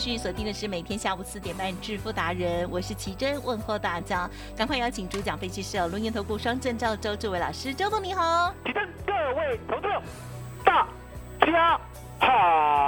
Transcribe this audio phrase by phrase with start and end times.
[0.00, 8.50] 续锁定的是每天下午四点半致富达人，我是奇珍，问候大家，赶快邀请主讲分析师龙岩投顾双证照周志伟老师，周总你好。
[8.64, 9.86] 奇珍各位投资
[10.64, 10.88] 大
[11.44, 11.78] 家
[12.18, 12.79] 好。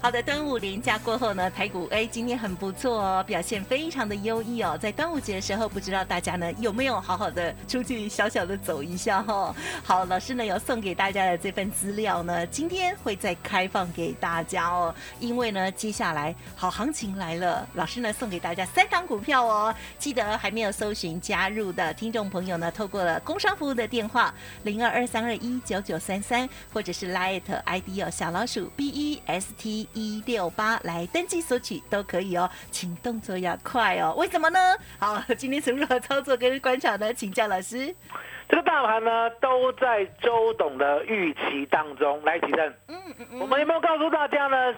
[0.00, 4.78] 好的，端午连假过后呢，台股哎今天很不错哦，表现非常的优异哦。
[4.80, 9.56] 在端午节的时候，不知道大家呢有没有好好的出去小小的走一下哈、哦？
[9.82, 14.94] 好，老师呢有送给大家的这份资料呢，今天会再开放给大家哦。
[15.18, 19.74] 因为呢，接下来好行情来了，老师呢送给大家三档股票哦。
[19.98, 24.32] 记得还没有搜寻加入的听众朋友呢，透过了工商服务的电话
[24.62, 34.14] 零二二三二一九九三三，或者是 Light ID 哦小老鼠 B E S T 一六八来登记索取都可以哦，请动作要快哦。
[34.16, 34.58] 为什么呢？
[34.98, 37.12] 好，今天是如何操作跟观察呢？
[37.14, 37.94] 请教老师。
[38.48, 42.22] 这个大盘呢，都在周董的预期当中。
[42.24, 44.74] 来，吉正，嗯嗯嗯，我们有没有告诉大家呢？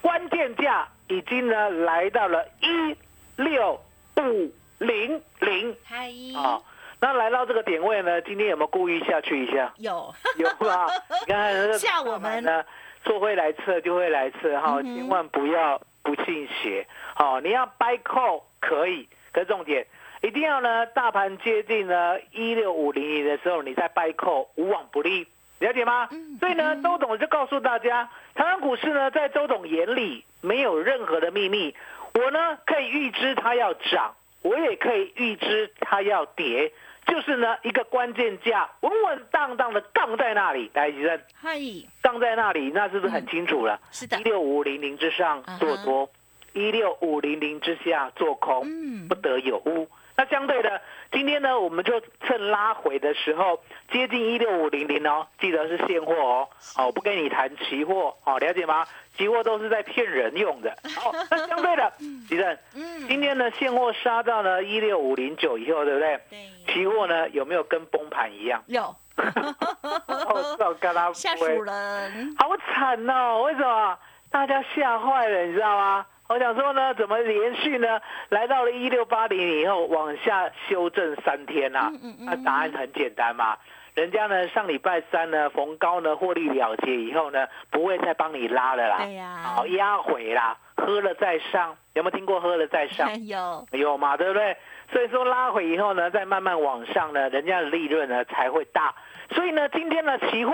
[0.00, 2.96] 关键价已经呢来到了一
[3.36, 3.74] 六
[4.16, 6.60] 五零零嗨，啊。
[7.00, 9.72] 那来到这个点位呢，今天有没有故意下去一下？
[9.76, 10.86] 有有啊，
[11.26, 12.64] 你看那个 吓我们呢，
[13.04, 16.86] 说会来测就会来测哈，千万不要不信邪。
[17.14, 19.86] 好，你要 buy call 可以，可是重点
[20.22, 25.26] 一定要呢，大盘接近呢一六五零零的时候，你再掰扣无往不利，
[25.60, 26.08] 了解吗？
[26.10, 31.74] 嗯所以呢，嗯周董就告诉大家，台湾股市呢，在周董眼里没有任何的秘密，
[32.14, 36.72] 我呢可以预知它要涨，我也可以预知它要跌。
[37.08, 41.58] 就是呢，一个关键价稳稳当当的杠在那里，来，吉生嗨，
[42.02, 43.80] 杠在那里，那是不是很清楚了？
[43.90, 44.20] 是的。
[44.20, 46.08] 一，六五零零之上做多，
[46.52, 49.08] 一六五零零之下做空，嗯。
[49.08, 49.88] 不得有误。
[50.18, 50.80] 那相对的，
[51.12, 53.60] 今天呢，我们就趁拉回的时候，
[53.92, 58.84] 接近一六五零零哦，记得是现货哦，哦，我不跟你谈期货，哦，了解吗？
[59.16, 60.76] 期货都是在骗人用的。
[60.96, 61.92] 好，那相对的，
[62.28, 66.20] 吉正，嗯今天呢，现货杀到了一六五零九以后，对不对？
[66.28, 68.60] 对，期货呢有没有跟崩盘一样？
[68.66, 68.92] 有
[71.14, 73.42] 吓死人，好惨哦！
[73.42, 73.96] 为什么？
[74.32, 76.04] 大家吓坏了，你知道吗？
[76.28, 81.88] 我想说呢，怎么连续呢来到了一六八零以后往下修正三天啊？
[81.94, 83.56] 嗯嗯嗯那答案很简单嘛，
[83.94, 93.08] 人家呢上礼拜三呢逢高呢获利了结以后呢，不会再帮你拉了啦，对呀好压回啦，喝了再上，有没有听过喝了再上？
[93.26, 94.54] 有，有嘛，对不对？
[94.92, 98.94] 所以说拉回以后呢，再慢慢往上呢，人家的利润呢才会大。
[99.30, 100.52] 所以呢，今天呢期货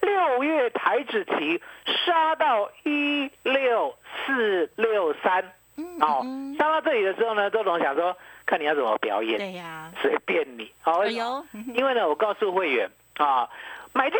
[0.00, 1.60] 六月台指期
[2.06, 3.94] 杀到一六
[4.26, 8.16] 四六三，嗯哦嗯，杀到这里的时候呢，周总想说，
[8.46, 10.72] 看你要怎么表演，对呀，随便你。
[10.80, 11.04] 好、
[11.74, 13.48] 因为呢，我告诉会员啊，
[13.92, 14.18] 买进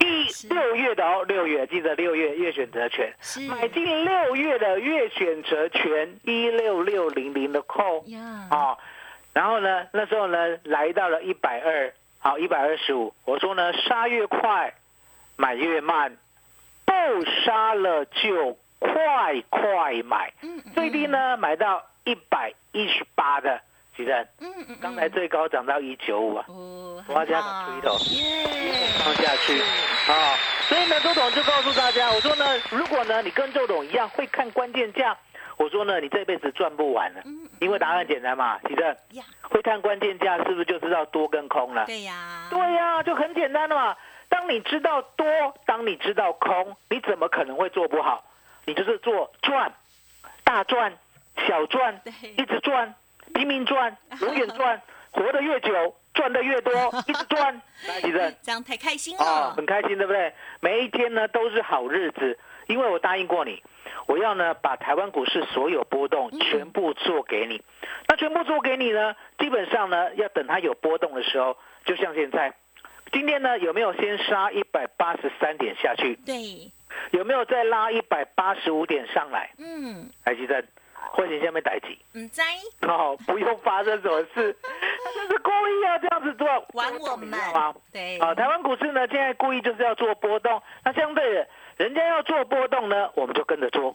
[0.00, 3.14] 一六月的哦，六月记得六月月选择权，
[3.48, 8.02] 买进六月的月选择权一六六零零的 call，
[8.50, 8.76] 啊，
[9.32, 11.92] 然后呢，那时候呢来到了一百二，
[12.24, 14.72] 好一百二十五，我说呢杀越快，
[15.36, 16.16] 买越慢，
[16.86, 16.92] 不
[17.44, 23.60] 杀了就快快买，嗯，嗯最低，呢买到一百一十八的，
[23.94, 28.46] 其实嗯嗯嗯，刚才最高涨到一九五啊，哦，我要加个推头耶，
[29.04, 30.34] 放下去啊。
[30.66, 35.14] 所以呢，周董就告诉大家，我说呢，如果呢你跟周董一样会看关键价，
[35.56, 41.86] 我说呢你这辈子赚不完了，嗯，因为答案简单嘛，其实呀，会看关键价是不是就知道多跟空了？
[41.86, 43.96] 对呀，对呀、就很简单了嘛。
[44.28, 45.26] 当你知道多，
[45.64, 48.24] 当你知道空，你怎么可能会做不好？
[48.66, 49.72] 你就是做赚，
[50.42, 50.92] 大赚、
[51.46, 52.92] 小赚，对一直赚，
[53.34, 54.80] 拼命赚， 永远赚，
[55.12, 56.72] 活得越久，赚的越多，
[57.06, 58.34] 一直赚，来，吉正。
[58.42, 59.54] 这样太开心啊，了。
[59.54, 60.32] 很开心，对不对？
[60.60, 62.36] 每一天呢都是好日子，
[62.66, 63.62] 因为我答应过你，
[64.06, 66.40] 我要呢把台湾股市所有波动嗯。
[66.40, 67.62] 全部做给你。
[68.08, 72.52] 那全部做给你呢，基本上呢要等它有波动的时候，就像现在，
[73.12, 76.16] 今天呢有没有先杀一百八十三点下去？
[76.26, 76.70] 对，
[77.12, 79.50] 有没有再拉一百八十五点上来？
[79.58, 80.62] 嗯，台积电，
[81.12, 81.98] 或者下面逮起。
[82.18, 82.40] 唔知
[82.86, 87.28] 哦，不用发生什么事， 他就是故意要这样子做，玩我们。
[87.28, 87.74] 吗？
[87.92, 93.92] 对，啊，台湾股市呢，现在故意就是要做波动，那相对的，人家要做波动呢，我们就跟着做，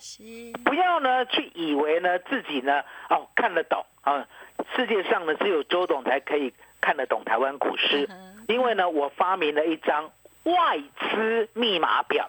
[0.65, 4.27] 不要呢去以为呢自己呢哦看得懂啊，
[4.75, 10.11] 世界上呢只有周董才可以看得懂台湾股市，嗯因为呢我发明了一张
[10.43, 12.27] 外资密码表，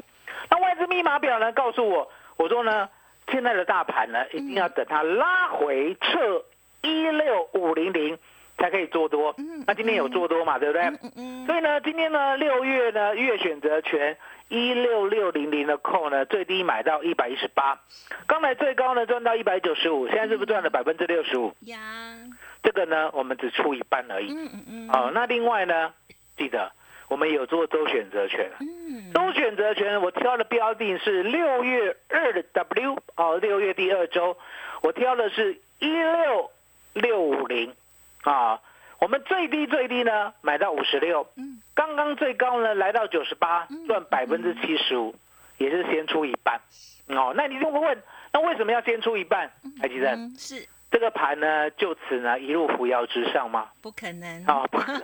[0.50, 2.88] 那外资密码表呢告诉我，我说呢
[3.32, 6.44] 现在的大盘呢一定要等它拉回测
[6.82, 8.18] 一六五零零
[8.60, 10.82] 才可以做多嗯，那今天有做多嘛，对不对？
[11.46, 14.16] 所以呢，今天呢，六月呢，月选择权
[14.48, 17.80] 一六六零零的 call 呢，最低买到一百一十八，
[18.26, 21.54] 刚才最高呢赚到一百九十五，现在是不是赚了百分之六十五？
[21.62, 21.78] 呀，
[22.62, 24.30] 这个呢，我们只出一半而已。
[24.30, 25.94] 嗯嗯嗯，哦，那另外呢，
[26.36, 26.70] 记得
[27.08, 28.50] 我们有做周选择权。
[28.60, 34.36] 嗯，周选择权我挑的标的是六月二的 W 哦，六月第二周，
[34.82, 36.50] 我挑的是一六
[36.92, 37.72] 六五零
[38.22, 38.60] 啊，
[39.00, 45.14] 我们最低最低呢买到五十六，嗯，刚刚最高呢来到九十八嗯，赚百分之七十五，
[45.58, 46.60] 也是先出一半。
[47.08, 47.32] 哦。
[47.36, 48.02] 那你就会问，
[48.32, 49.50] 那为什么要先出一半？
[49.80, 50.56] 台积电嗯是。
[50.60, 50.66] 这
[51.00, 53.66] 个盘呢，就此呢一路扶摇直上吗？
[53.82, 55.02] 不可能，啊，不可能，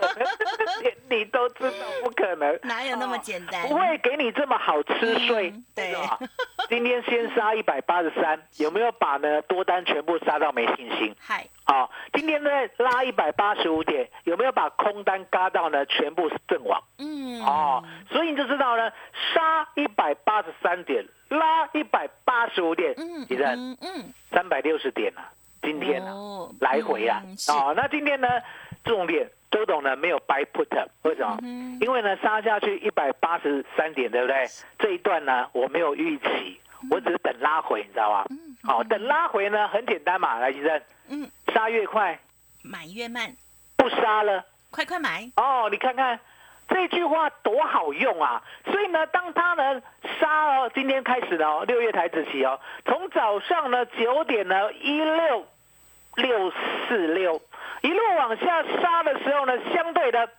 [0.81, 1.71] 连 你都知道
[2.03, 2.57] 不可能。
[2.63, 3.67] 哪有那么简单？
[3.67, 6.19] 不会给你这么好吃睡嗯，对是吧？
[6.69, 11.15] 今天先杀一百八十三， 有没有把呢多单全部杀到没信心？
[11.19, 16.81] 嗨，啊，今天呢拉一百八十五点，有没有把空单嘎到呢全部阵亡？
[16.99, 18.91] 嗯，哦，所以你就知道呢，
[19.33, 25.31] 杀一百八十三点，拉一百八十五点，嗯，你看嗯嗯，三百六十点啊，
[25.61, 26.11] 今天啊。
[26.13, 26.27] 哦
[26.61, 28.27] 来回啊嗯，哦，那今天呢，
[28.83, 31.37] 重点周董呢没有 buy put，为什么？
[31.43, 34.45] 嗯因为呢杀下去一百八十三点，对不对？
[34.79, 36.59] 这一段呢我没有预期，
[36.89, 38.25] 我只是等拉回，你知道吗？
[38.29, 42.17] 嗯好、等拉回呢很简单嘛，来，先生，嗯，杀越快
[42.63, 43.35] 买越慢，
[43.75, 46.19] 不杀了快快买，哦，你看看。
[46.67, 48.43] 这句话多好用啊！
[48.65, 49.81] 所以呢，当他呢
[50.19, 55.45] 杀哦，今天开始了哦，六月台子期哦，从早上呢九点呢一六
[56.15, 56.51] 六
[56.87, 57.41] 四六
[57.81, 60.29] 一路往下杀的时候呢，相对的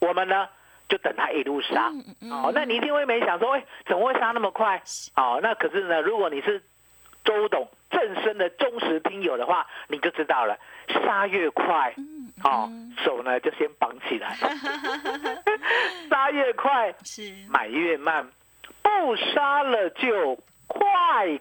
[0.00, 0.48] 我们呢
[0.88, 1.90] 就等它一路杀。
[1.92, 4.82] 嗯嗯哦，那你一定会没想说，哎，怎么会杀那么快？
[5.16, 6.62] 哦，那可是呢，如果你是
[7.24, 10.58] 周董正身的忠实听友的话，你就知道了，
[10.88, 12.70] 杀越快，嗯哦，
[13.04, 14.36] 手呢就先绑起来，
[16.10, 18.28] 杀越快，是买越慢，
[18.82, 20.36] 不杀了就
[20.66, 20.86] 快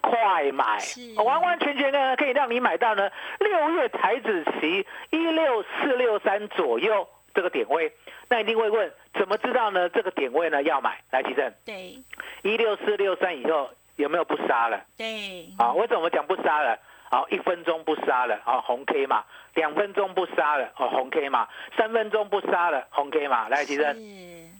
[0.01, 0.79] 快买，
[1.23, 3.09] 完完全全呢可以让你买到呢
[3.39, 7.91] 六月台子期一六四六三左右这个点位。
[8.29, 9.87] 那一定会问，怎么知道呢？
[9.87, 10.99] 这个点位呢要买？
[11.11, 11.97] 来，提正对
[12.41, 14.83] 一六四六三以后有没有不杀了？
[14.97, 16.77] 对，啊，为什么讲不杀了？
[17.09, 19.23] 好，一分钟不杀了，哦，红 K 嘛；
[19.53, 23.47] 两分钟不杀了，哦，红 K 嘛；三分钟不杀了，红 K 嘛。
[23.49, 23.95] 来，提正，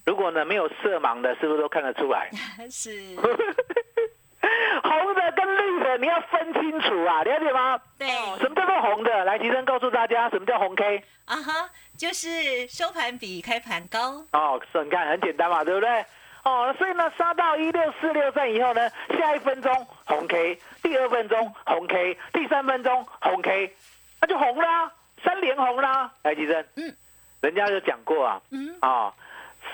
[0.06, 2.30] 如果呢没有色盲的，是不是都看得出来？
[2.70, 3.16] 是 是，
[4.84, 7.80] 红的跟绿的你要分清楚啊，了解吗？
[7.98, 9.26] 对哦什么叫做红的？
[9.26, 16.06] 来，提生告诉大家什么叫红 K 啊哈，就是收盘比开盘高，哦，是你看很简单嘛，对不对？
[16.48, 23.76] 哦，所以呢，杀到一六四六站以后呢，下一分钟红 K，第二分钟红 K，第三分钟红 K，
[24.22, 24.90] 那就红啦，
[25.22, 26.10] 三连红啦。
[26.24, 26.96] 来，吉生，嗯，
[27.42, 29.14] 人家就讲过啊，嗯啊、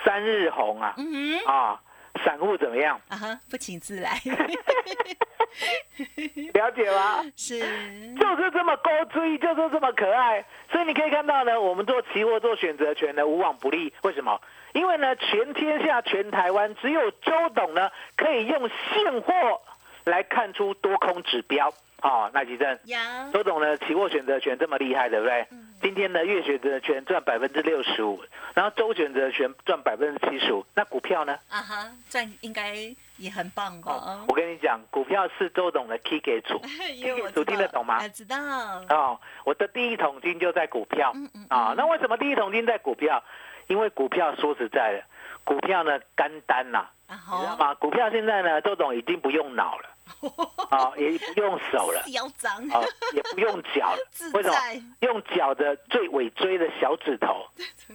[0.03, 1.79] 三日红啊，嗯哼，啊、
[2.25, 2.99] 散户怎么样？
[3.07, 4.19] 啊哈，不请自来，
[6.53, 7.23] 了解吗？
[7.35, 7.59] 是，
[8.15, 10.43] 就是这么高追，就是这么可爱。
[10.71, 13.93] 所以你可以看到呢，我们做期货做选择权呢，无往不利。
[14.03, 14.39] 为什么？
[14.73, 19.61] 因为呢，全天下全台湾只有周董呢，可以用现货
[20.03, 21.71] 来看出多空指标。
[22.01, 22.77] 哦，那吉正，
[23.31, 25.47] 周董呢，期货选择权这么厉害，对不对？
[25.83, 28.23] 今天呢，月选择权赚百分之六十五，
[28.53, 30.65] 然后周选择权赚百分之七十五。
[30.73, 31.37] 那股票呢？
[31.49, 32.73] 啊哈，赚应该
[33.17, 34.25] 也很棒吧哦，？
[34.29, 36.57] 我跟你讲，股票是周董的 key 给主。
[36.95, 38.37] 因为我知主听得懂吗啊知道，
[38.87, 41.11] 哦，我的第一桶金就在股票。
[41.13, 43.21] 嗯嗯啊，那为什么第一桶金在股票？
[43.67, 45.03] 因为股票说实在的，
[45.43, 47.73] 股票呢干单呐、啊你知道，吗？
[47.75, 49.89] 股票现在呢，周董已经不用脑了。
[50.69, 52.81] 啊， 也不用手了，嚣张，啊，
[53.13, 53.97] 也不用脚了，
[54.33, 54.55] 为什么？
[55.01, 57.45] 用脚的最尾椎的小指头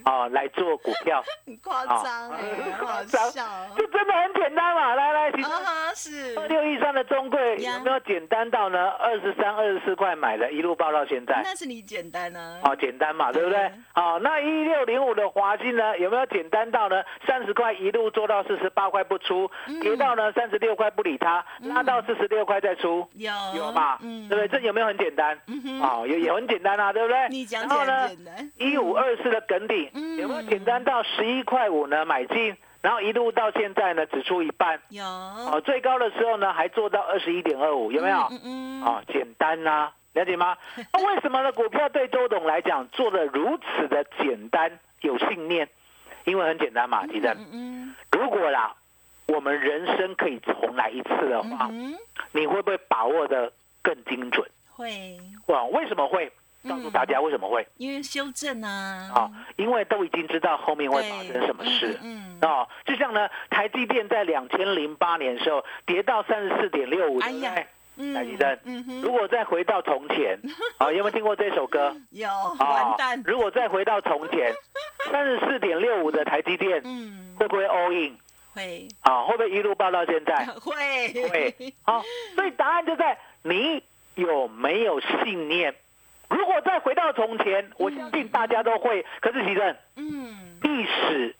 [0.03, 3.67] 啊来做股票， 很夸张很好夸张笑哦。
[3.77, 4.95] 就真的很简单嘛。
[4.95, 8.89] 来来，其实啊哈，是二六一三的中贵有没有简单到呢？
[8.99, 11.41] 二十三、二十四块买的，一路报到现在。
[11.43, 12.59] 那是你简单呢。
[12.63, 13.71] 哦，简单嘛，对不对对？
[13.93, 17.03] 好，那一六零五的华兴呢，有没有简单到呢？
[17.25, 23.97] 三十块一路做到四十八块不出，嗯跌到呢三十六块不理它，拉到四十六块再出，有有嘛？
[24.01, 24.59] 嗯对不对？
[24.59, 25.37] 这有没有很简单？
[25.47, 27.27] 嗯哼哦，也也很简单啊，对不对？
[27.29, 27.87] 你讲简
[28.25, 32.05] 单，一五二四的梗顶嗯有没有简单到十一块五呢？
[32.05, 34.79] 买进，然后一路到现在呢，只出一半。
[34.89, 38.17] 有哦，最高的时候呢，还做到二十一点二五，有没有？
[38.31, 40.55] 嗯嗯，哦，简单呐、了解吗？
[40.93, 41.51] 那为什么呢？
[41.51, 45.67] 股票对周董来讲做的如此的简单，有信念，
[46.25, 48.75] 因为很简单嘛，其实嗯嗯如果啦，
[49.29, 51.69] 我们人生可以重来一次的话，
[52.31, 54.45] 你会不会把握的更精准？
[54.75, 55.17] 会，
[55.47, 56.31] 哇，为什么会？
[56.67, 59.31] 告诉大家为什么会因为修正啊，啊？
[59.55, 61.97] 因为都已经知道后面会发生什么事。
[62.03, 70.37] 嗯，嗯哦，就像呢，台积电在两千零八年的时候跌到三十四点六五，台积电嗯，如果再回到从前，
[70.79, 71.95] 啊，有没有听过这首歌？
[72.09, 74.53] 有啊完蛋，如果再回到从前，
[75.09, 78.17] 三十四点六五的台积电嗯，会不会 all in
[78.53, 79.23] 会啊？
[79.23, 80.45] 会不会一路报到现在？
[80.59, 81.73] 会会。
[81.83, 82.03] 好，
[82.35, 83.83] 所以答案就在你
[84.15, 85.73] 有没有信念。
[86.29, 89.05] 如果再回到从前，我相信大家都会。
[89.19, 91.35] 可是其实嗯，历史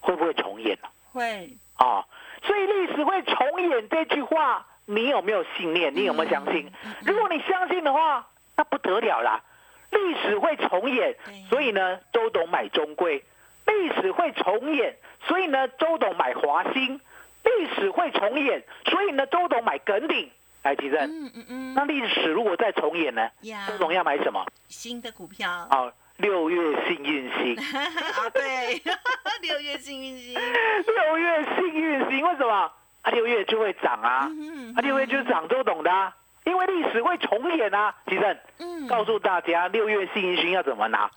[0.00, 0.88] 会不会重演呢？
[1.12, 2.06] 会，啊，
[2.42, 5.94] 所以历史会重演这句话，你有没有信念？
[5.94, 6.70] 你有没有相信？
[7.04, 8.26] 如果你相信的话，
[8.56, 9.42] 那不得了啦！
[9.90, 11.14] 历史会重演，
[11.48, 13.20] 所以呢，周董买中贵；
[13.66, 14.96] 历史会重演，
[15.26, 16.98] 所以呢，周董买华兴；
[17.44, 20.30] 历史会重演，所以呢，周董买耿鼎。
[20.62, 23.26] 来，吉正，嗯嗯嗯，那历史如果再重演呢？
[23.42, 24.44] 呀周董要买什么？
[24.68, 27.56] 新的股票哦，六月幸运星。
[27.64, 28.82] 啊，对，
[29.40, 32.70] 六月幸运星，六月幸运星为什么？
[33.00, 36.14] 啊，六月就会涨啊，嗯啊，六月就是涨周董的、啊，
[36.50, 37.94] 因为历史会重演啊。
[38.08, 41.08] 其正，嗯告诉大家六月幸运星要怎么拿。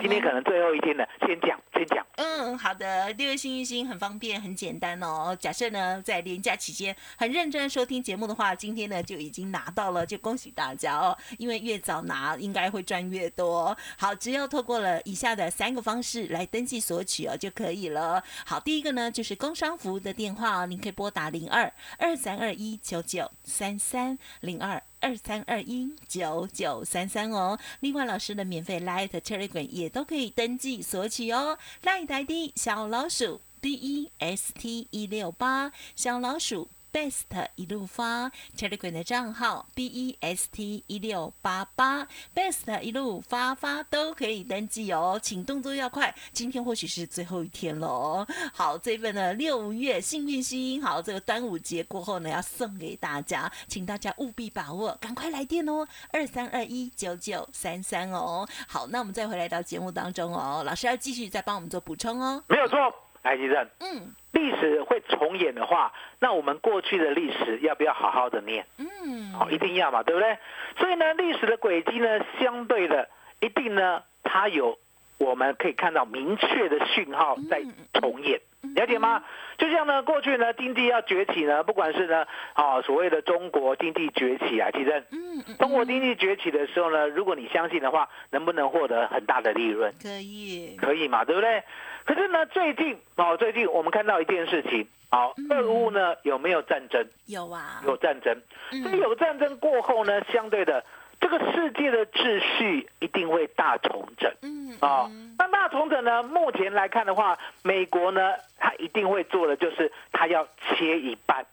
[0.00, 2.04] 今天可能最后一天了，先讲，先讲。
[2.16, 5.36] 嗯，好的，六月幸运星很方便，很简单哦。
[5.38, 11.16] 假设呢，在连假期间很认真收听节目的话，今天呢就已经拿到了，就恭喜大家哦。
[11.38, 13.76] 因为越早拿，应该会赚越多。
[13.96, 18.20] 好，只要透过了以下的三个方式来登记索取哦就可以了。
[18.44, 24.79] 好，第一个呢就是工商服务的电话哦，您可以拨打零二二三二一九九三三零二。
[25.00, 31.58] 二三二一九九三三哦，另外老师的免费 Light Telegram 也都可以登记索取哦。
[31.82, 40.82] Light ID 小老鼠 B E S T 一六八，小老鼠 Best 一路发 Telegram 的账号 B E S T
[40.86, 48.26] 一六八八，Best 一路发发都可以登记哦，请动作要快，今天或许是最后一天喽。
[48.52, 58.48] 好，这份呢六月幸运星，好，这个端午节过后呢要送给大家，请大家务必把握，赶快来电哦，二三二一九九三三哦。
[58.66, 62.42] 好，那我们再回来到节目当中哦，老师要继续再帮我们做补充哦。
[62.48, 62.76] 没有错，
[63.22, 68.64] 来，吉正，嗯历史会重演的话，那我们过去的历史要不要好好的念？
[68.78, 70.38] 嗯，好，一定要嘛，对不对？
[70.78, 73.08] 所以呢，历史的轨迹呢，相对的，
[73.40, 74.78] 一定呢，它有
[75.20, 77.62] 我们可以看到明确的讯号在
[77.92, 78.40] 重演，
[78.74, 79.22] 了解吗？
[79.58, 89.92] 就像呢，过去呢，经济要崛起呢，不管是呢，啊，所谓的中国经济崛起啊，其实嗯嗯，中国经济崛起的时候呢，如果你相信的话，能不能获得很大的利润？
[90.02, 91.62] 可以，可以嘛，对不对？
[92.06, 97.06] 可是呢，最近哦，最近我们看到一件事情，好，俄乌呢有没有战争？
[97.26, 98.40] 有啊，有战争，
[98.72, 100.82] 嗯所以有战争过后呢，相对的
[101.20, 104.32] 这个世界的秩序一定会大重整。
[104.42, 105.36] 嗯啊嗯。
[105.38, 111.44] 那大重整呢，目前来看的话，美国呢，它一定会做的就是它要切一半，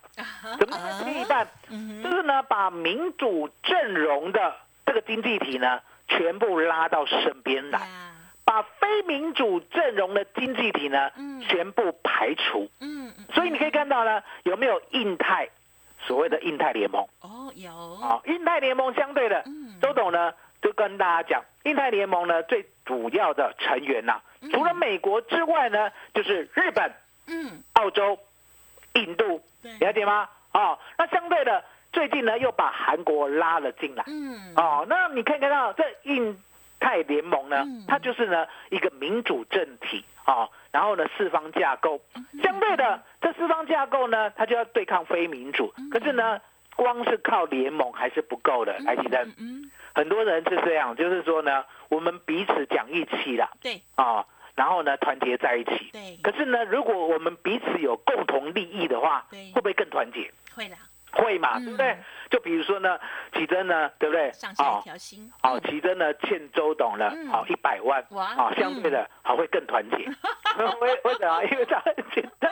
[0.58, 1.46] 怎么切一半？
[1.70, 4.54] 嗯就是呢，把民主阵容的
[4.86, 8.12] 这个经济体呢，全部拉到身边来，呀，
[8.44, 12.70] 把非民主阵容的经济体呢嗯，全部排除。
[12.80, 15.48] 嗯嗯，所以你可以看到呢，有没有印太
[16.00, 17.06] 所谓的印太联盟？
[17.20, 24.20] 哦有，啊，印太联盟相对的嗯，周董呢就跟大家讲，印太联盟呢最主要的成员呐、
[24.52, 26.92] 除了美国之外呢，就是日本、
[27.26, 27.62] 嗯。
[27.74, 28.18] 澳洲、
[28.94, 29.72] 印度，对。
[29.78, 30.28] 了解吗？
[30.52, 34.04] 哦，那相对的，最近呢又把韩国拉了进来。
[34.06, 34.54] 嗯。
[34.56, 36.40] 哦，那你可以看到这印
[36.80, 40.04] 太联盟呢嗯，它就是呢一个民主政体。
[40.24, 42.24] 啊、然后呢四方架构，嗯。
[42.42, 45.72] 相对的这四方架构呢，它就要对抗非民主。
[45.90, 46.40] 可是呢，
[46.76, 48.78] 光是靠联盟还是不够的。
[48.80, 53.80] 来，其正，嗯，很多人是这样，就是说呢，我们彼此讲义气啦，对。
[53.96, 55.90] 啊，然后呢团结在一起。
[55.92, 59.50] 对，可是呢，如果我们彼此有共同利益的话，对。
[59.52, 60.30] 会不会更团结？
[60.54, 60.76] 会啦，
[61.18, 61.96] 会嘛，嗯对不对？
[62.30, 62.98] 就比如说呢，
[63.34, 64.32] 奇珍呢，对不对？
[64.32, 69.96] 上下一哦条心，好，奇珍呢欠周董了嗯，好一百万，哇好，相对的好会更团结。
[70.80, 71.42] 为为什么？
[71.44, 72.50] 因为他很简单，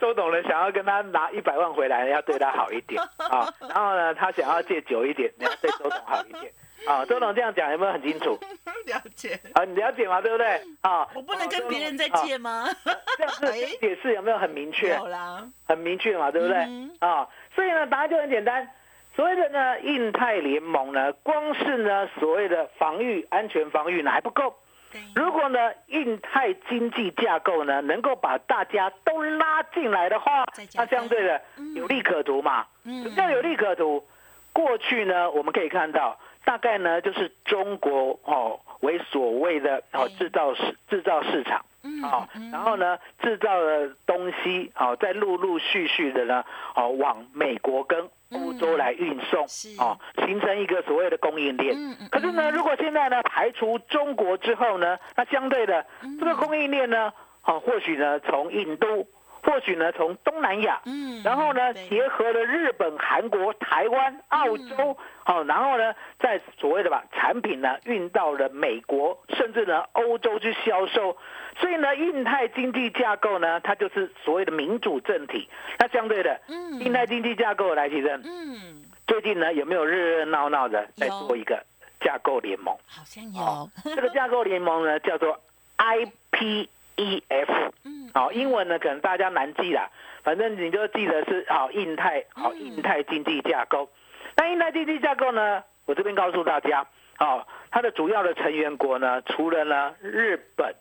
[0.00, 3.48] 周董呢想要跟他拿一百万回来，要对他好一点啊。
[3.68, 6.52] 然后呢，他想要借久一点，你要对周董好一点
[6.86, 7.04] 啊。
[7.06, 8.38] 周董这样讲有没有很清楚？
[8.86, 9.38] 了解。
[9.54, 10.20] 啊，你了解吗？
[10.22, 10.46] 对不对？
[10.80, 12.66] 啊，我不能跟别人再啊借吗？
[13.18, 14.94] 这样子解释有没有很明确？
[14.96, 16.56] 有啦，很明确嘛，对不对？
[16.56, 18.68] 嗯啊，所以呢，答案就很简单。
[19.14, 24.54] 所谓的呢，印太联盟呢，光是呢所谓的防御、安全防御呢还不够。
[24.92, 32.66] 对，如果呢，印太经济架构呢能够把大家都拉进来的话那相对的嗯有利可图嘛。
[32.84, 34.06] 嗯什么叫有利可图？
[34.52, 40.16] 过去呢，我们可以看到，大概呢就是中国哦为所谓的哦对。
[40.18, 41.64] 制造市制造市场。
[41.88, 48.00] 嗯哦嗯，然后呢，制造的东西哦，再陆陆续续的呢，哦，往美国跟
[48.32, 51.76] 欧洲来运送嗯是，哦，形成一个所谓的供应链。
[51.76, 52.08] 嗯嗯。
[52.10, 56.18] 可是呢，如果现在呢排除中国之后呢，那相对的嗯。
[56.18, 57.12] 这个供应链呢，
[57.44, 59.06] 哦，或许呢从印度，
[59.46, 71.16] 或许呢从东南亚，嗯然后呢，对结合了日本、韩国、台湾、澳洲，好、然后呢，在所谓的把产品呢运到了美国，甚至呢欧洲去销售。
[71.58, 75.48] 所以呢，印太经济架构呢，它就是所谓的民主政体。
[75.78, 81.64] 那相对的，嗯印太经济架构来提升，嗯，最近呢有没有热热闹闹的在做一个
[82.00, 82.76] 架构联盟？
[82.86, 85.40] 好像哦有，这个架构联盟呢叫做
[86.96, 87.70] IPEF。
[87.84, 89.90] 嗯，好，英文呢可能大家难记啦，
[90.22, 93.88] 反正你就记得是好印太好嗯印太经济架构。
[94.36, 96.86] 那印太经济架构呢，我这边告诉大家，
[97.18, 100.74] 哦，它的主要的成员国呢，除了呢日本、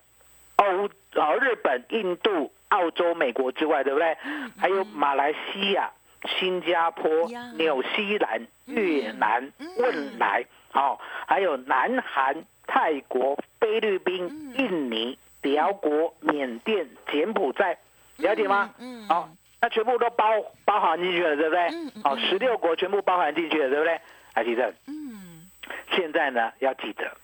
[0.57, 4.18] 欧哦日本、印度、澳洲、美国之外，对不对？
[4.57, 5.92] 还有马来西亚、
[6.39, 7.09] 新加坡、
[7.57, 14.55] 纽西兰、越南嗯、汶莱，好、还有南韩、泰国、菲律宾、嗯。
[14.57, 17.77] 印尼、辽国、缅甸、柬埔寨，
[18.18, 18.74] 了解吗？
[18.79, 19.29] 嗯，嗯好、
[19.62, 20.25] 那全部都包
[20.66, 22.01] 包含进去了，对不对嗯嗯？
[22.03, 24.01] 好，嗯十六国全部包含进去了，对不对？
[24.34, 24.74] 还记得？
[24.88, 25.50] 嗯，
[25.92, 27.16] 现在呢要记得，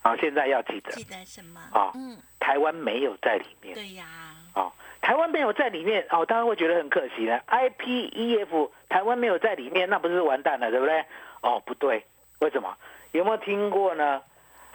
[0.00, 1.60] 好，现在要记得，记得什么？
[1.72, 3.74] 啊嗯，台湾没有在里面。
[3.74, 4.06] 对呀，
[4.54, 7.40] 哦，台湾没有在里面哦，当然会觉得很可惜呢。
[7.48, 11.04] IPEF 台湾没有在里面，那不是完蛋了，对不对？
[11.42, 12.04] 哦，不对，
[12.38, 12.76] 为什么？
[13.12, 14.22] 有没有听过呢？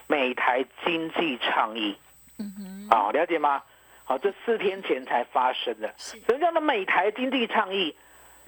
[0.06, 1.98] 美台经济倡议
[2.38, 3.64] 嗯哼，啊、了解吗？
[4.06, 5.94] 好、这四天前才发生的。
[5.98, 7.96] 是，什么叫做美台经济倡议？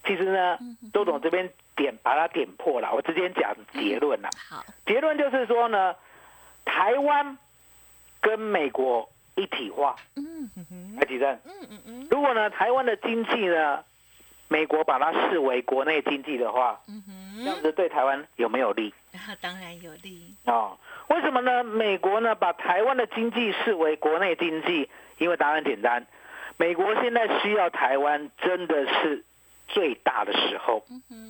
[0.05, 0.59] 其实呢
[0.93, 4.29] 周总这边点把它点破了，我直接讲结论了。
[4.49, 5.95] 好，结论就是说呢，
[6.63, 7.37] 台湾
[8.21, 9.95] 跟美国一体化。
[10.15, 13.83] 嗯哼哼，来，吉正，嗯嗯嗯如果呢台湾的经济呢，
[14.47, 17.01] 美国把它视为国内经济的话，嗯
[17.43, 18.93] 这样，子对台湾有没有利？
[19.13, 20.77] 啊 当然有利，哦，
[21.09, 21.63] 为什么呢？
[21.63, 26.05] 美国呢把台湾的经济视为国内经济，因为答案简单，
[26.57, 29.23] 美国现在需要台湾真的是
[29.67, 30.83] 最大的时候，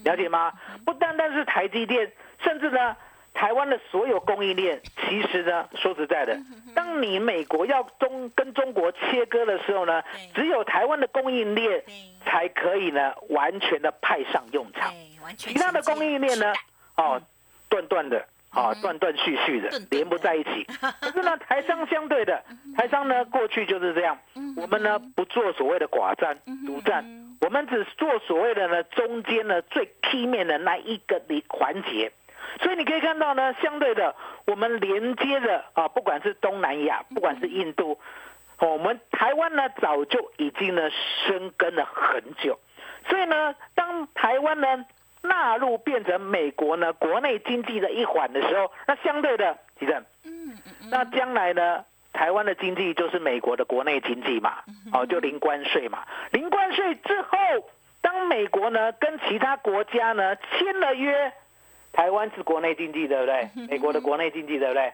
[0.03, 0.53] 了解吗？
[0.85, 2.95] 不单单是台积电，甚至呢，
[3.35, 6.39] 台湾的所有供应链，其实呢，说实在的，
[6.73, 10.01] 当你美国要中跟中国切割的时候呢，
[10.33, 11.83] 只有台湾的供应链
[12.25, 14.93] 才可以呢，完全的派上用场。
[15.37, 16.53] 其他的供应链呢，
[16.95, 17.21] 哦，
[17.67, 20.63] 断断的，哦嗯，断断续续的连不在一起。
[21.01, 22.41] 可是呢，台商相对的，
[22.77, 32.13] 台商呢，过去就是这样，嗯我们呢不做所谓的寡占独占嗯，我们只做所谓的呢中间呢最 key 面的那一个的环节。
[32.61, 37.99] 所以你可以看到呢，相对的，我们连接的啊，不管是东南亚，不管是印度，
[38.59, 40.89] 哦我们台湾呢早就已经呢
[41.27, 42.59] 生根了很久。
[43.07, 44.85] 所以呢，当台湾呢
[45.21, 50.55] 纳入变成美国呢国内经济的一环的时候，那相对的，其实嗯，
[50.89, 56.05] 那将来呢，台湾的经济就是美国的国内经济嘛，哦，就零关税嘛。
[56.31, 57.37] 零关税之后，
[58.01, 61.31] 当美国呢跟其他国家呢签了约，
[61.95, 63.49] 台湾是国内经济，对不对？
[63.69, 64.93] 美国的国内经济，对不对？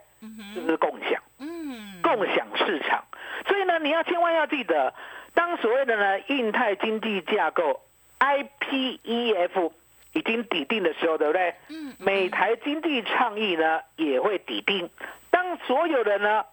[0.53, 1.21] 是不是共享？
[1.39, 3.03] 嗯，共享市场。
[3.47, 4.93] 所以呢，你要千万要记得，
[5.33, 7.81] 当所谓的呢印太经济架构
[8.19, 9.71] IPEF
[10.13, 11.55] 已经抵定的时候，对不对？
[11.69, 14.89] 嗯，美台经济倡议呢也会抵定。
[15.31, 16.45] 当所有的呢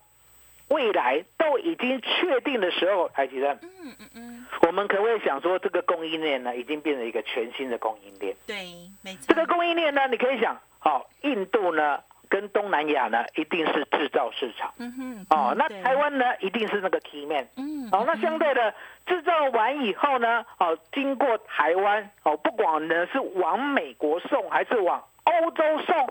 [0.68, 3.68] 未来都已经确定的时候，台积电，嗯
[4.00, 8.36] 嗯嗯，我我们可不可以想说，这个供应链呢，已经变成一个全新的供应链？
[8.46, 8.54] 对，
[9.02, 9.24] 没错。
[9.26, 14.72] 这个供应链呢，你可以想，好，印度呢跟东南亚呢，一定是制造市场。
[14.78, 17.48] 嗯哼，哦，那台湾呢，一定是那个 key man。
[17.56, 18.72] 嗯，哦，那相对的
[19.06, 26.06] 制造完以后呢，哦，经过台湾，哦，不管呢是往美国送还是往欧洲送，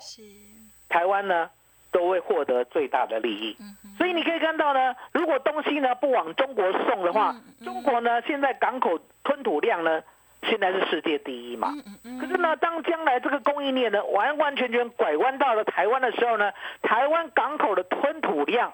[0.90, 1.50] 台湾呢
[1.92, 3.58] 都会获得最大的利益。
[3.98, 10.02] 所以你可以看到呢，如果东西呢不往中国送的话，中国呢现在港口吞吐量呢
[10.44, 11.74] 现在是世界第一嘛。
[12.20, 18.72] 可是呢，当将来这个供应链呢完完全全拐弯到了台湾的时候呢，台湾港口的吞吐量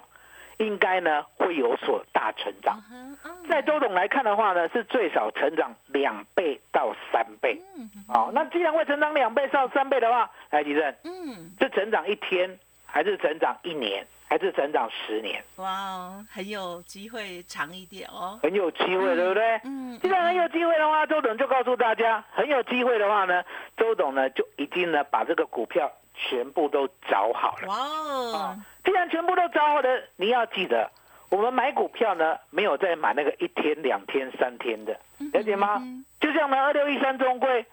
[0.58, 2.82] 应该呢会有所大成长。
[3.50, 7.62] 在周董来看的话呢，是最少成长两倍到三倍。
[7.76, 12.60] 嗯哼好、那既然会成长两倍到三倍的话，来吉正，嗯，这成长一天，
[12.94, 15.44] 还是成长一年，还是成长十年？
[15.56, 18.40] 哇哦，很有机会长一点哦。
[18.44, 19.60] 很有机会，对不对？
[19.64, 23.44] 嗯，既然很有机会的话，周董就告诉大家，很有机会的话呢，
[23.76, 27.68] 周董呢就已经呢把这个股票全部都找好了。
[27.68, 30.92] 哇哦啊，既然全部都找好了，你要记得，
[31.32, 34.96] 我们买股票呢没有再买那个一天、两天、三天的，
[35.34, 35.80] 了解吗？
[35.82, 37.66] 嗯就像呢二六一三中规，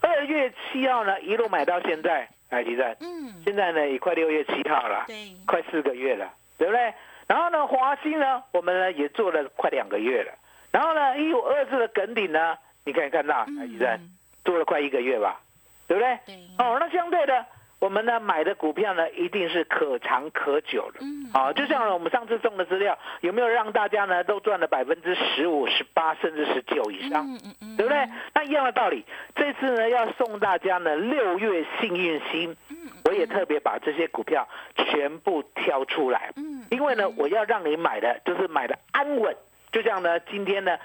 [0.00, 6.94] 二月七号呢一路买到现在，哎，吉正，嗯，现在呢也快六月七号了，对，快四个月了，对不对？
[7.26, 10.32] 然后呢，华兴呢，我们呢也做了快两个月了。
[10.70, 14.10] 然后呢，一五二四的梗顶呢，你可以看到，来提站嗯，
[14.44, 15.40] 做了快一个月吧，
[15.88, 16.18] 对不对？
[16.26, 17.44] 对，哦，那相对的，
[17.78, 21.00] 我们呢买的股票呢，一定是可长可久的。
[21.02, 27.26] 嗯好、就像我们上次送的资料，有没有让大家呢都赚了百分之十五、十八甚至十九以上？
[27.26, 28.08] 嗯嗯嗯，对不对？
[28.32, 39.36] 那一样的道理，这次呢要送大家呢六月幸运星，嗯我也特别把这些股票全部挑出来，嗯，因为呢我要让你买的就是买的安稳，
[39.70, 40.78] 就像呢今天呢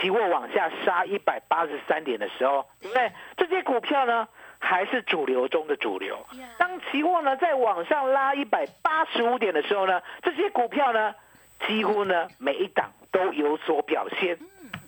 [0.00, 3.10] 期货往下杀一百八十三点的时候，对不对？
[3.36, 4.28] 这些股票呢
[4.66, 6.26] 还是主流中的主流。
[6.58, 11.14] 当期货呢在往上拉一百八十五点的时候呢，这些股票呢
[11.68, 14.36] 几乎呢每一档都有所表现。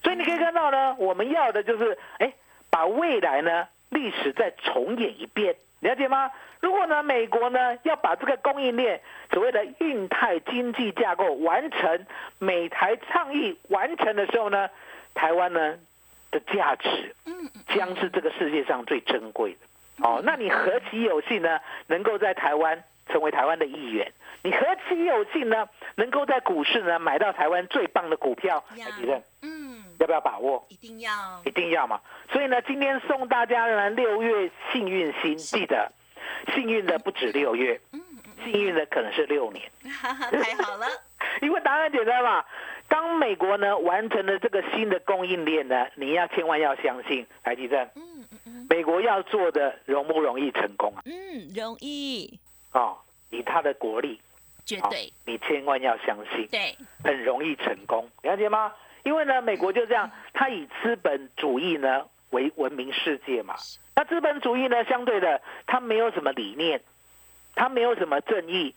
[0.02, 2.32] 所以你可以看到呢，我们要的就是哎，
[2.70, 6.30] 把未来呢历史再重演一遍，了解吗？
[6.60, 9.00] 如果呢美国呢要把这个供应链
[9.32, 12.06] 所谓的印太经济架构完成，
[12.40, 14.68] 美台倡议完成的时候呢，
[15.14, 15.78] 台湾呢
[16.32, 17.14] 的价值
[17.68, 19.67] 将是这个世界上最珍贵的。
[20.02, 24.12] 哦，那你何其有幸呢，能够在台湾成为台湾的一员？
[24.42, 28.62] 你何其有幸呢，能够在股市呢买到台湾最棒的股票？
[28.76, 30.64] 呀台积电嗯，要不要把握？
[30.68, 31.10] 一定要
[31.44, 32.00] 一定要嘛。
[32.32, 35.90] 所以呢，今天送大家呢六月幸运星，记得
[36.54, 38.00] 幸运的不止六月，嗯
[38.44, 39.68] 幸运的可能是六年。
[39.82, 40.86] 太好了，
[41.42, 42.44] 因为答案很简单嘛。
[42.88, 48.17] 当美国呢完成了这个新的供应链呢，你要千万要相信台积电，嗯嗯嗯
[48.68, 51.02] 美国要做的容不容易成功啊？
[51.06, 52.38] 嗯，容易，
[52.72, 52.96] 哦，
[53.30, 55.12] 以他的国力，哦绝对。
[55.24, 58.72] 你千万要相信，对，很容易成功，了解吗？
[59.04, 63.54] 因为呢，美国就这样，他以资本主义呢为闻名世界嘛。
[63.96, 66.80] 那资本主义呢，相对的，他没有什么理念，
[67.54, 68.74] 他没有什么正义，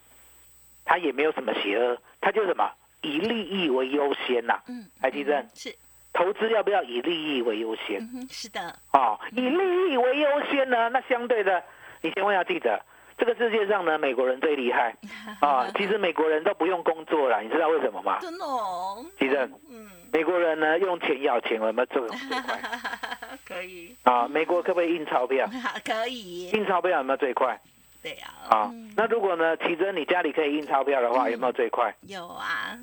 [0.85, 5.75] 他也没有什么邪恶，他就什么以利益为优先呐、嗯，台积电嗯是，
[6.13, 7.99] 投资要不要以利益为优先？
[8.13, 11.63] 嗯，是的，哦，以利益为优先呢，那相对的，
[12.01, 12.81] 你千万要记得，
[13.17, 14.95] 这个世界上呢，美国人最厉害
[15.39, 15.67] 啊。
[15.77, 18.19] 其实美国人都不用工作了，你知道为什么吗？
[18.21, 19.37] 真的哦，其实
[19.69, 22.61] 嗯，美国人呢用钱要钱，有没有这种最快
[23.47, 24.27] 可以，啊？
[24.27, 25.47] 美国可不可以印钞票？
[25.85, 27.59] 可以，印钞票有没有最快
[28.03, 28.91] 对呀，啊嗯？
[28.97, 31.93] 那如果呢，奇珍你家里可以印钞票的话，有没有最快？
[32.07, 32.75] 有啊，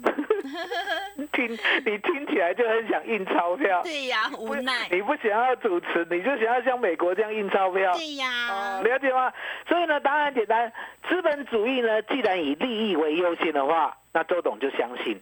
[1.32, 1.50] 听
[1.84, 7.92] 你听起来就很想印钞票，对呀，无奈，你不想要主持，你就想要像美国这样印钞票。
[7.94, 9.32] 对呀，了解吗？
[9.68, 10.72] 所以呢，答案简单，
[11.08, 15.20] 资本主义呢，既然以利益为优先的话，那周董就相信，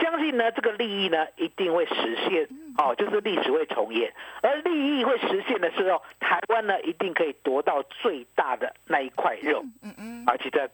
[0.00, 9.64] 相信呢这个利益呢一定会实现，哦，就是历史会重演，而利益会实现的时候，台湾呢一定可以夺到最大的那一块肉。
[9.82, 10.68] 嗯嗯而且在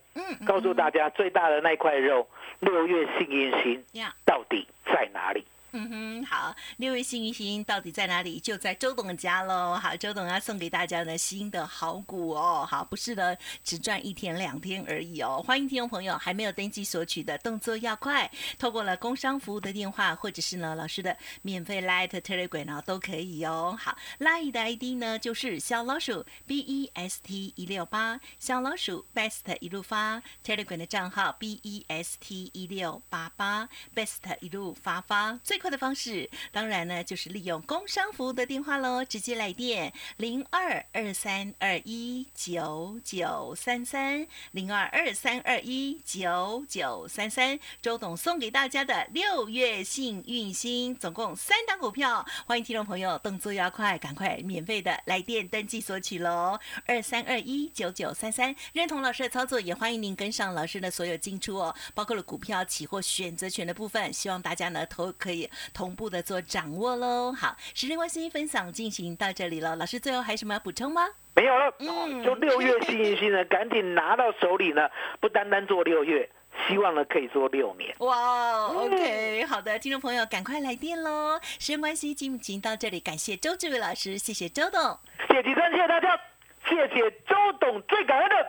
[0.46, 2.28] 告诉大家最大的那一块肉，
[2.60, 4.14] 六月幸运星呀。
[4.24, 5.44] 到底在哪里？
[5.72, 8.40] 嗯哼，好，六位幸运星到底在哪里？
[8.40, 9.76] 就在周董家喽。
[9.76, 12.66] 好，周董要送给大家呢新的好股哦。
[12.68, 15.40] 好，不是的只赚一天两天而已哦。
[15.46, 18.28] 欢迎听众朋友还没有登记索取的动作要快，
[18.58, 23.78] 透过了工商服务的电话，或者是呢老师的免费 Light Telegram 呢都可以哦。
[23.78, 32.50] 好，Light 的 ID 呢就是小老鼠 B E S T 一六八，小老鼠 Best 一路发，Telegram 的账号 B E S T
[32.52, 35.38] 一六八八，Best 一路发发。
[35.44, 47.60] 最快的方式，当然呢，就是利用工商服务的电话喽，直接来电零二二三二一九九三三零二二三二一九九三三。
[47.82, 58.56] 周董送给大家的六月幸运星，总共三档股票，欢迎听众朋友动作要快，赶快免费的来电登记索取喽，二三二一九九三三。
[58.72, 67.32] 认同老师的操作，也欢迎您跟上老师的所有进出哦，包括了股票、期货、选择权的部分，希望大家呢投可以同步的做掌握喽。
[67.32, 71.06] 好，时间关系，分享进行到这里了，老师最后还有什么要补充吗？
[71.36, 74.88] 没有了，嗯就六月幸运星呢，赶紧拿到手里呢，
[75.20, 76.28] 不单单做六月，
[76.68, 77.94] 希望呢可以做六年。
[77.98, 81.40] 哇，OK，好的，听众朋友赶快来电喽！
[81.42, 84.98] 时间关系，进行到这里，感谢周志伟老师，谢谢周董。
[85.28, 85.54] 谢谢
[85.88, 86.20] 大家，
[86.68, 88.46] 谢谢周董，最感恩的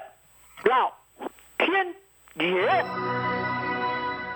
[0.66, 0.92] 老
[1.60, 1.96] 天
[2.36, 3.71] 爷。